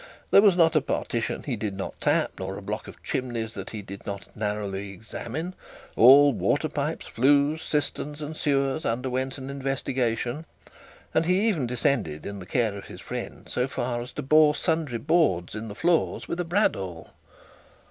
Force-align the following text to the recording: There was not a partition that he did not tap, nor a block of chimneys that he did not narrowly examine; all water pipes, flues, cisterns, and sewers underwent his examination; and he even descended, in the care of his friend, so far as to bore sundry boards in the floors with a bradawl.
There 0.31 0.41
was 0.41 0.57
not 0.57 0.75
a 0.75 0.81
partition 0.81 1.41
that 1.41 1.45
he 1.45 1.55
did 1.55 1.77
not 1.77 2.01
tap, 2.01 2.31
nor 2.39 2.57
a 2.57 2.61
block 2.63 2.87
of 2.87 3.03
chimneys 3.03 3.53
that 3.53 3.69
he 3.69 3.83
did 3.83 4.03
not 4.03 4.35
narrowly 4.35 4.91
examine; 4.91 5.53
all 5.95 6.33
water 6.33 6.69
pipes, 6.69 7.05
flues, 7.05 7.61
cisterns, 7.61 8.19
and 8.19 8.35
sewers 8.35 8.83
underwent 8.83 9.35
his 9.35 9.43
examination; 9.47 10.45
and 11.13 11.27
he 11.27 11.47
even 11.47 11.67
descended, 11.67 12.25
in 12.25 12.39
the 12.39 12.47
care 12.47 12.73
of 12.75 12.85
his 12.85 12.99
friend, 12.99 13.47
so 13.47 13.67
far 13.67 14.01
as 14.01 14.11
to 14.13 14.23
bore 14.23 14.55
sundry 14.55 14.97
boards 14.97 15.53
in 15.53 15.67
the 15.67 15.75
floors 15.75 16.27
with 16.27 16.39
a 16.39 16.45
bradawl. 16.45 17.11